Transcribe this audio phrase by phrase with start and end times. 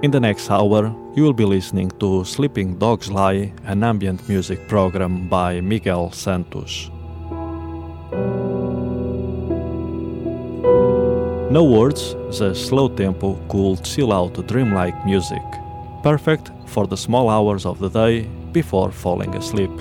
[0.00, 4.68] In the next hour, you will be listening to Sleeping Dogs Lie, an ambient music
[4.68, 6.88] program by Miguel Santos.
[11.50, 15.42] No words, the slow tempo, could chill out, dreamlike music.
[16.04, 19.72] Perfect for the small hours of the day before falling asleep.